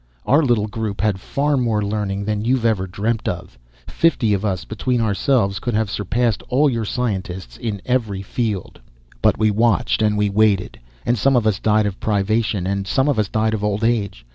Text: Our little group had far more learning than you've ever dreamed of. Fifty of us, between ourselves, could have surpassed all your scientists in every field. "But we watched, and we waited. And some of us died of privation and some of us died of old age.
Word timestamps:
Our 0.25 0.41
little 0.41 0.65
group 0.65 0.99
had 1.01 1.19
far 1.19 1.57
more 1.57 1.83
learning 1.85 2.25
than 2.25 2.43
you've 2.43 2.65
ever 2.65 2.87
dreamed 2.87 3.29
of. 3.29 3.59
Fifty 3.85 4.33
of 4.33 4.43
us, 4.43 4.65
between 4.65 4.99
ourselves, 4.99 5.59
could 5.59 5.75
have 5.75 5.91
surpassed 5.91 6.41
all 6.49 6.67
your 6.71 6.85
scientists 6.85 7.55
in 7.57 7.83
every 7.85 8.23
field. 8.23 8.81
"But 9.21 9.37
we 9.37 9.51
watched, 9.51 10.01
and 10.01 10.17
we 10.17 10.27
waited. 10.27 10.79
And 11.05 11.19
some 11.19 11.35
of 11.35 11.45
us 11.45 11.59
died 11.59 11.85
of 11.85 11.99
privation 11.99 12.65
and 12.65 12.87
some 12.87 13.07
of 13.07 13.19
us 13.19 13.29
died 13.29 13.53
of 13.53 13.63
old 13.63 13.83
age. 13.83 14.25